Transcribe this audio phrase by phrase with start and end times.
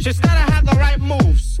[0.00, 1.60] She's gotta have the right moves.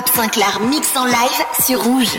[0.00, 2.18] Bob Sinclair mix en live sur Rouge.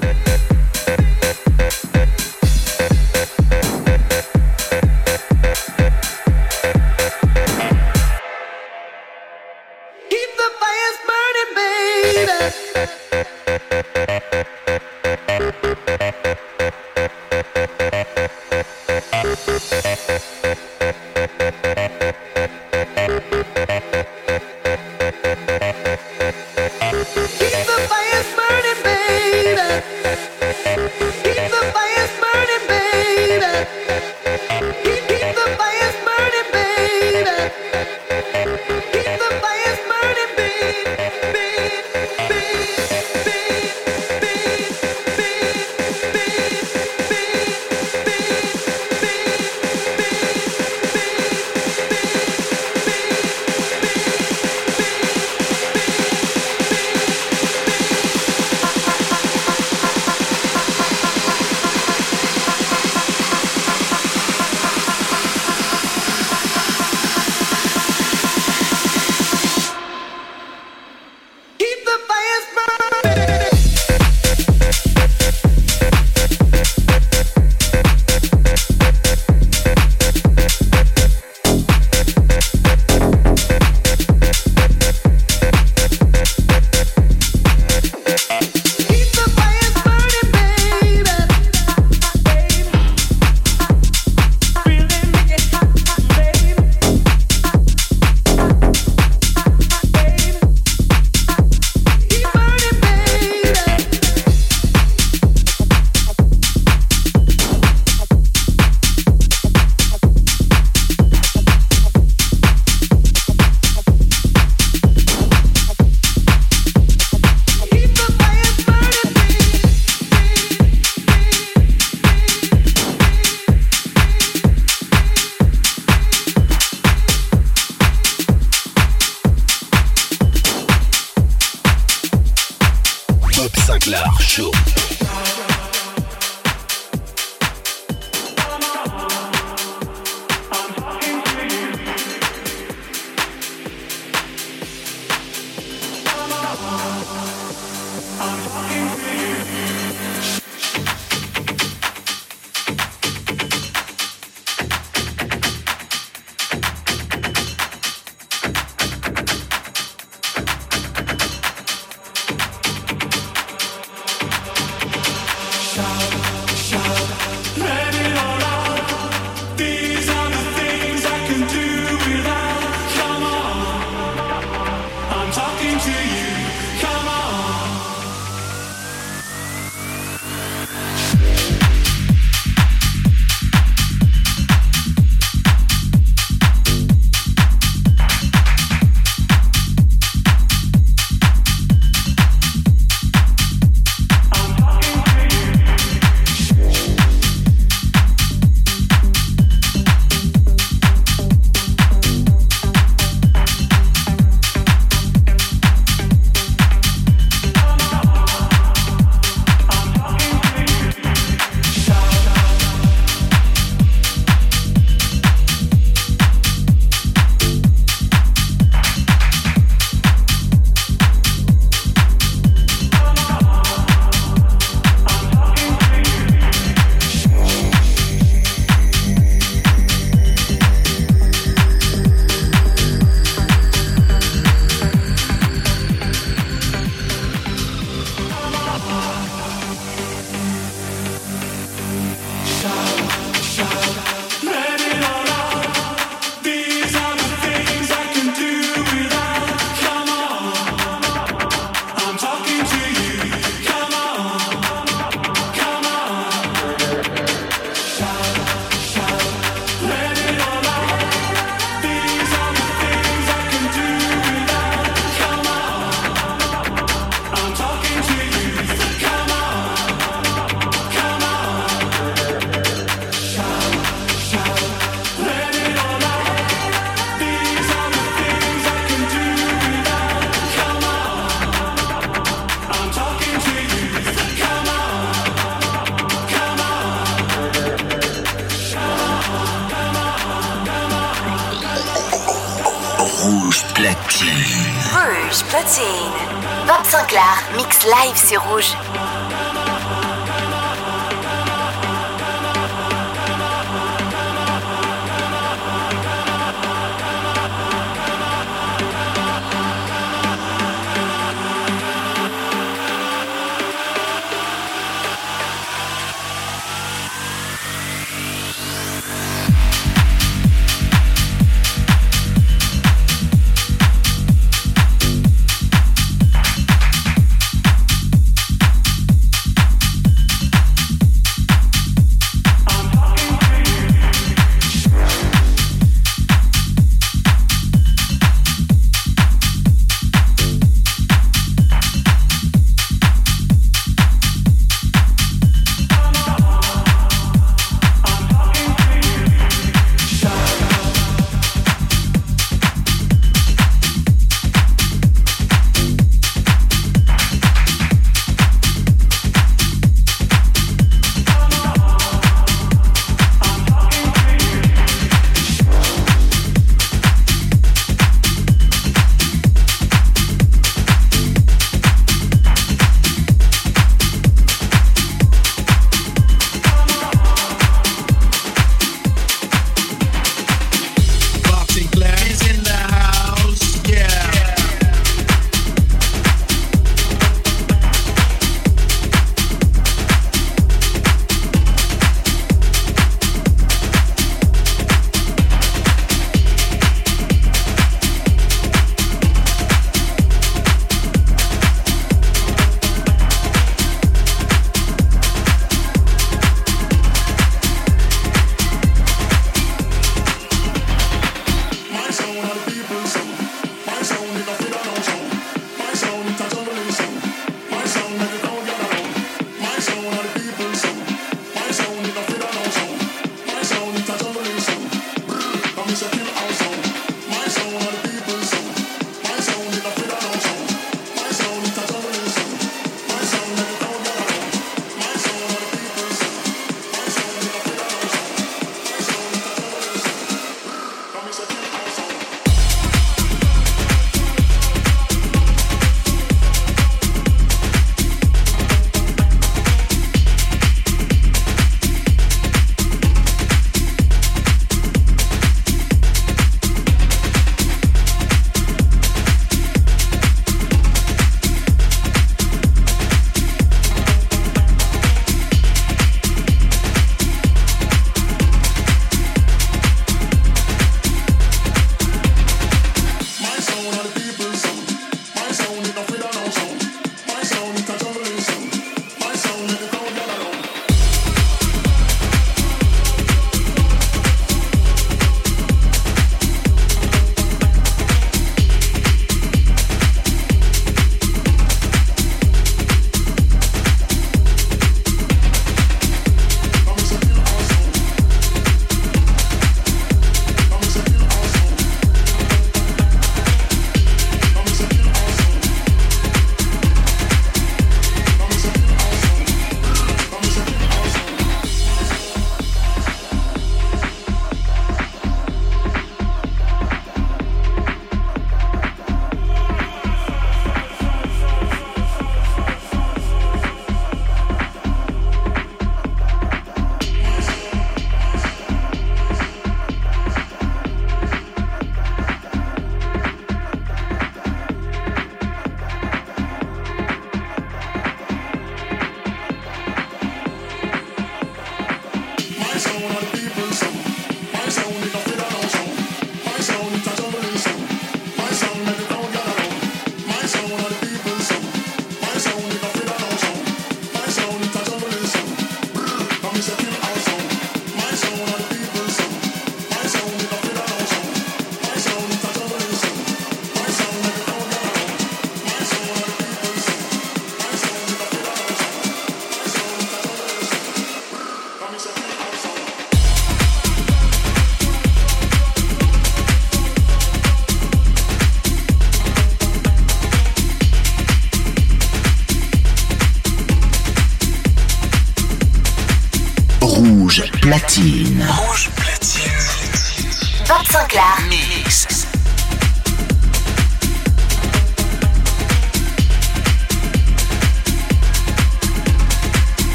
[297.91, 298.73] Live sur Rouge.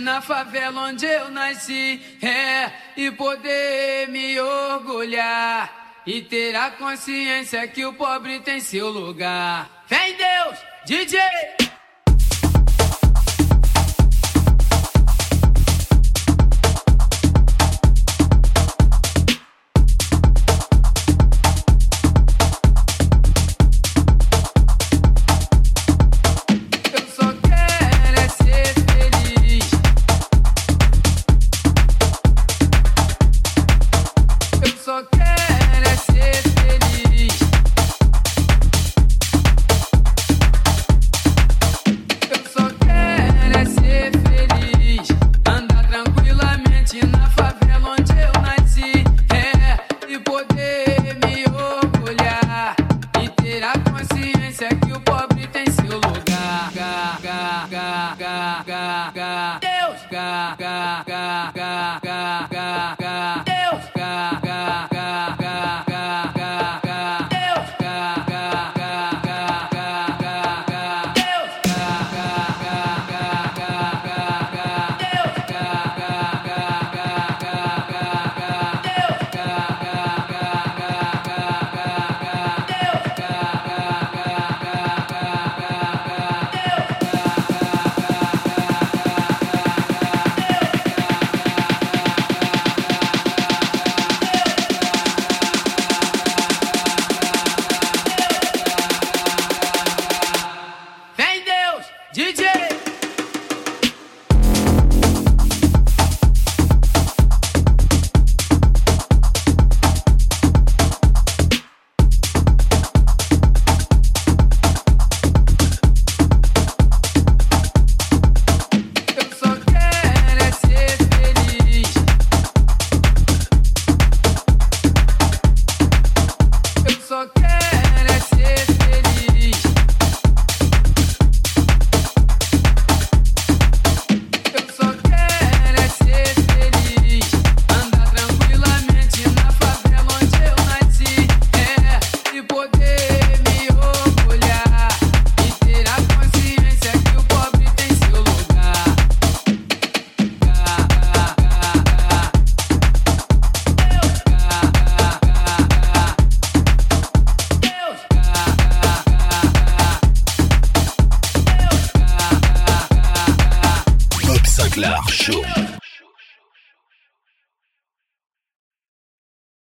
[0.00, 2.00] Na favela onde eu nasci.
[2.22, 6.02] É, e poder me orgulhar.
[6.06, 9.84] E ter a consciência que o pobre tem seu lugar.
[9.88, 11.73] Vem Deus, DJ!
[59.60, 60.00] Deus.